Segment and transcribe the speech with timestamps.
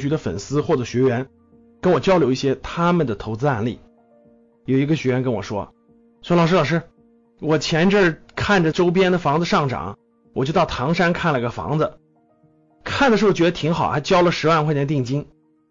[0.00, 1.28] 局的粉丝或者学员
[1.80, 3.78] 跟我交流一些他们的投资案例。
[4.64, 5.72] 有一个学员跟我说，
[6.22, 6.82] 说老师老师，
[7.40, 9.96] 我前阵看着周边的房子上涨，
[10.34, 11.94] 我就到唐山看了个房子，
[12.82, 15.26] 看的时候觉得挺好，还交了十万块钱定金，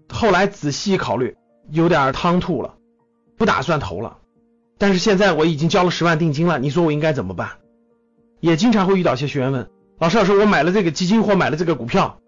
[0.09, 1.35] 后来仔细考虑，
[1.69, 2.75] 有点汤吐了，
[3.37, 4.17] 不打算投了。
[4.77, 7.57] 但是现在我已经交了十万定金了，你说我应该怎么办？
[8.39, 9.69] 也经常会遇到一些学员问，
[9.99, 12.19] 老师老师，我买了这个基金或买了这个股票。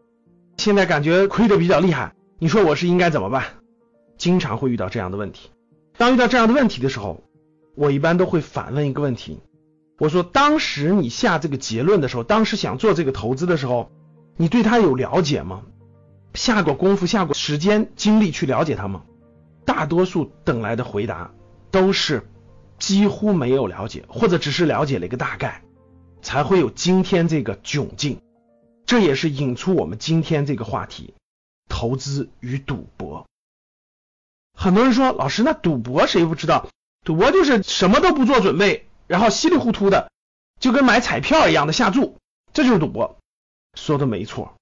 [0.57, 3.43] 现在感觉亏的比较厉害，你说我是应该怎么办？
[4.17, 5.49] 经常会遇到这样的问题。
[5.97, 7.23] 当遇到这样的问题的时候，
[7.75, 9.39] 我一般都会反问一个问题：
[9.97, 13.91] 我说，当时你下这个结论的时候，当时想做这个投资的时候，
[14.37, 15.63] 你对它有了解吗？
[16.33, 19.03] 下过功夫、下过时间、精力去了解它吗？
[19.65, 21.31] 大多数等来的回答
[21.69, 22.23] 都是
[22.79, 25.61] 几乎没有了解，或者只是了解了一个大概，
[26.21, 28.19] 才会有今天这个窘境。
[28.91, 31.13] 这也是引出我们今天这个话题：
[31.69, 33.25] 投资与赌博。
[34.53, 36.67] 很多人说，老师，那赌博谁不知道？
[37.05, 40.11] 赌博就是什么都不做准备，然后稀里糊涂的，
[40.59, 42.17] 就跟买彩票一样的下注，
[42.51, 43.17] 这就是赌博。
[43.75, 44.57] 说的没错，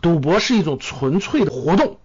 [0.00, 1.98] 赌博是一种纯粹的活动，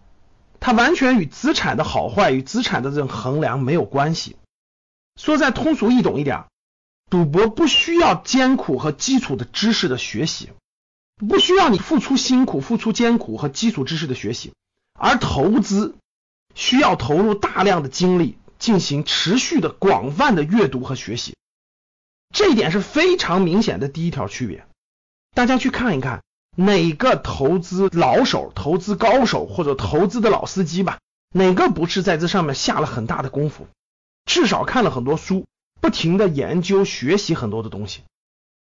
[0.60, 4.36] 它完全与资产的好坏与资产的这种衡量没有关系。
[5.16, 6.46] 说再通俗易懂一点，
[7.12, 10.50] 赌博不需要艰苦和基础的知识的学习。
[11.18, 14.54] 不需要你付出辛苦、付出艰苦和基础知识的学习，
[14.94, 15.96] 而投资
[16.54, 21.36] 需要投入大量的精力，进行持续的广泛的阅读和学习。
[22.34, 24.68] 这一点是非常明显的第一条区别。
[25.34, 26.24] 大家去看一看，
[26.56, 31.00] 哪个投资老手、投资高手或者投资的老司机吧，
[31.34, 33.68] 哪个不是在这上面下了很大的功夫？
[34.26, 35.46] 至少看了很多书，
[35.82, 38.02] 不停的研究学习很多的东西。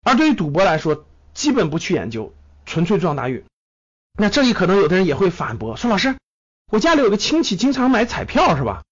[0.04, 2.34] 而对于赌博来说，基本不去研究。
[2.72, 3.44] 纯粹撞大运，
[4.18, 6.16] 那这里可能有的人也会反驳说：“老师，
[6.72, 8.84] 我家里有个亲戚经常买彩票是吧？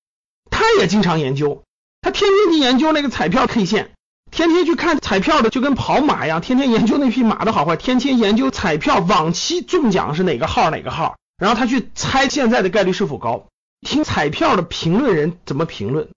[0.51, 1.63] 他也经常研究，
[2.01, 3.91] 他天天去研究那个彩票 K 线，
[4.31, 13.47] 天天去看彩票的就跟跑马一样，天天研究那匹马的好坏，天天研究彩票往期中奖是哪个号哪个号，然后他去猜现在的概率是否高，
[13.79, 16.09] 听彩票的评论人怎么评论，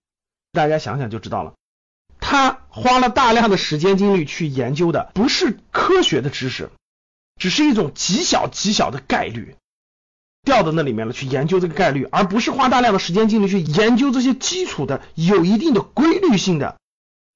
[0.51, 1.53] 大家想想就知道了。
[2.19, 6.69] 他花了大量的时间精力去研究的不是科学的知识。”
[7.35, 9.55] 只是一种极小极小的概率
[10.43, 16.77] 掉到那里面了，去研究这个概率，而不是花大量的时间精力去研究这些基础的、有一定的规律性的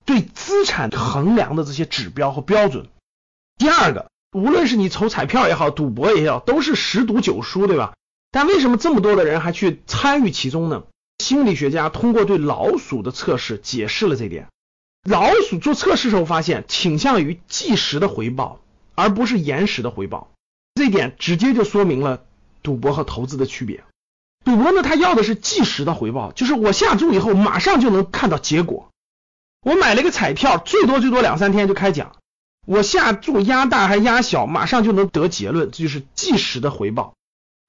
[0.06, 2.90] 对资产衡量的这些指标和标准。
[3.58, 7.94] 第二个，无论是你投彩票也好，赌博也好，都是十赌九输，对吧？
[8.30, 10.84] 但为什么这么多的人还去参与其中呢？
[11.24, 14.48] 心理学家通过对老鼠的测试解释了这点。
[15.04, 18.60] 老鼠做测试时候发现，倾向于即时的回报。
[18.98, 20.32] 而不是延时的回报，
[20.74, 22.26] 这一点直接就说明了
[22.64, 23.84] 赌博和投资的区别。
[24.44, 28.90] 赌博呢，它要的是即时的回报，就是我下注以后马上就能看到结果。
[29.62, 32.16] 我买了一个彩票，最多最多两三天就开奖，
[32.66, 37.14] 我下注压大还压小，马上就能得结论，这就是即时的回报。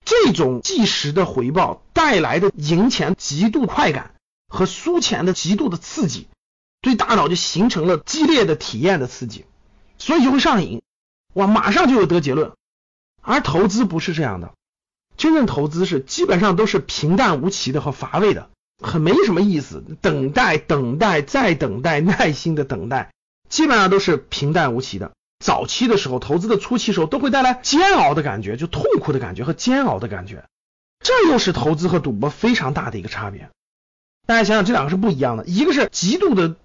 [0.06, 4.14] 这种即时的回报带来的赢钱极度快感
[4.48, 6.26] 和输钱的极度的刺激，
[6.80, 9.44] 对大脑就形成了激烈的体验的刺激，
[9.98, 10.80] 所以就会上瘾。
[11.34, 12.52] 哇，马上就有得结论，
[13.22, 14.52] 而投资不是这样的，
[15.16, 18.50] 真正投资是基本上都是平淡无奇的和乏味的，
[18.82, 23.12] 很没什么意思，等待，等待，再等待，耐心的等待，
[23.48, 25.12] 基本上都是平淡无奇的。
[25.44, 30.44] 早期的时候，投资的初期时候都会带来煎熬的感觉，就痛苦的感觉和煎熬的感觉，
[30.98, 33.50] 这又是投资和赌博非常大的一个差别。
[34.26, 36.56] 大家想想，这两个是不一样的，一个是极度的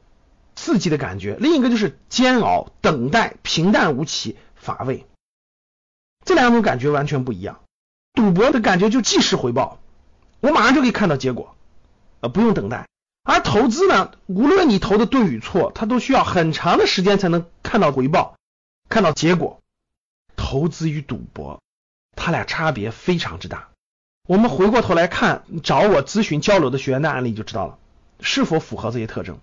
[0.55, 4.35] 刺激的感觉，另一个就是煎熬、等待、平淡无奇。
[4.63, 5.05] 乏味，
[6.25, 7.61] 这两种感觉完全不一样。
[8.13, 9.79] 赌博的感觉就即时回报，
[10.39, 11.55] 我马上就可以看到结果，
[12.21, 12.87] 呃，不用等待。
[13.23, 18.35] 而投资呢，无论你投的对与错，它都需要很长的时间才能看到回报，
[18.89, 19.59] 看到结果。
[20.35, 21.61] 投资与赌博，
[22.15, 23.69] 它俩差别非常之大。
[24.27, 27.77] 我们回过头来看，找我咨询交流的学员的案例就知道了，
[28.19, 29.39] 是否符合这些特征。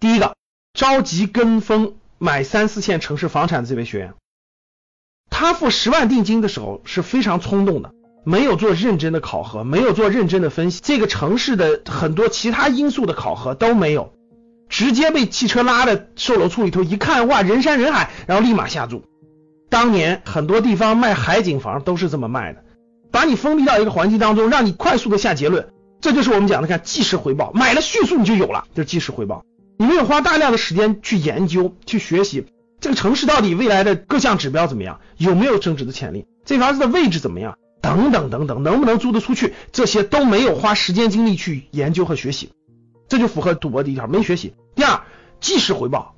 [0.00, 0.36] 第一个，
[0.72, 4.14] 着急跟风买三四线城市房产的这位学员。
[5.38, 7.92] 他付十万定金的时候是非常冲动的，
[8.24, 14.12] 没有做认真的考核，没有做认真的分析，这个城市的很多其他因素的考核都没有，
[14.68, 19.04] 直接被汽车拉的售楼处里头一看，哇，人山人海，然后立马下注。
[19.70, 22.64] 当年很多地方卖海景房都是这么卖的，
[23.12, 25.68] 把你封闭到一个环境当中，让你快速的下结论，
[26.00, 29.44] 这就是我们讲的看即时回报，买了迅速你就有了，就是即时回报，
[29.78, 32.44] 你没有花大量的时间去研究去学习。
[32.88, 35.00] 这个城市到底未来的各项指标怎么样？
[35.18, 36.26] 有没有升值的潜力？
[36.46, 37.58] 这房子的位置怎么样？
[37.82, 42.50] 等等等等，能不能租得出去，这些都没有花时间精力去研究和学习，
[43.06, 44.54] 这就符合赌博第一条，没学习。
[44.74, 45.02] 第二，
[45.38, 46.14] 即时回报，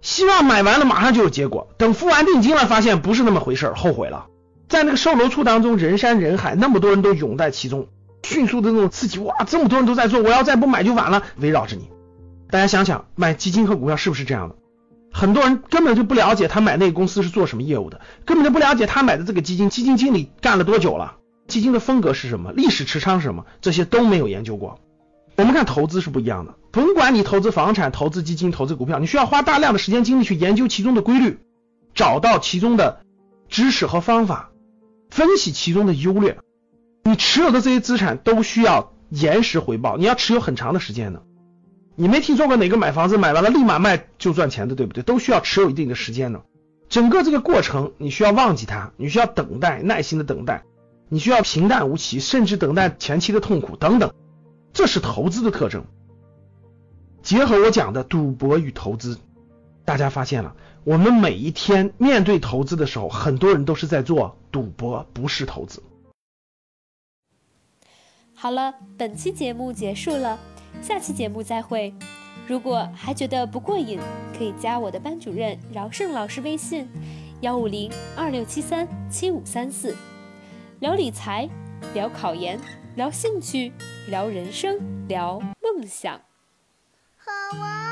[0.00, 4.26] 希望买完了马上就有结果，等付完定金了，发现不是那么回事，后悔了。
[4.68, 7.86] 在那个售楼处当中，人山人海，那么多人都涌在其中，
[8.24, 11.88] 迅速的那种刺激，哇，这么多人都在做，我要再不买就晚了，围绕着你。
[12.50, 14.56] 大家想想，买基金和股票是不是这样的？
[15.12, 21.16] 很多人根本就不了解他买那个公司是做什么业务的，根本就不了解他买的这个基金，基金经理干了多久了，
[21.46, 24.78] 基金的风格是什么，历史持仓是什么，这些都没有研究过。
[25.36, 31.38] 我们看投资是不一样的，甭管你投资房产、投资基金、投资股票，你需要花大量的时间精力去研究其中的规律，
[31.94, 33.00] 找到其中的
[33.48, 34.50] 知识和方法，
[35.10, 36.38] 分析其中的优劣。
[37.04, 41.22] 你持有的这些资产都需要延时回报，你要持有很长的时间的。
[41.94, 45.02] 你没听说过哪个买房子买完了立马卖就赚钱的，对不对？
[45.02, 46.42] 都需要持有一定的时间的。
[46.88, 50.64] 整个这个过程你需要忘记它，你需要等待，耐心的等待，
[51.08, 54.12] 你需要平淡无奇，甚至等待前期的痛苦等等，
[54.72, 55.84] 这是投资的特征。
[57.22, 59.18] 结合我讲的赌博与投资，
[59.84, 65.82] 大家发现了，我们每一天面对投资的时候，很多人都是在做赌博，不是投资。
[68.42, 70.36] 好了，本期节目结束了。
[70.82, 71.94] 下期节目再会。
[72.44, 74.00] 如果还觉得不过瘾，
[74.36, 76.88] 可以加我的班主任饶胜老师微信：
[77.42, 79.96] 幺五零二六七三七五三四，
[80.80, 81.48] 聊理财，
[81.94, 82.58] 聊考研，
[82.96, 83.72] 聊兴趣，
[84.08, 86.20] 聊人生，聊梦想。
[87.16, 87.91] 好啊。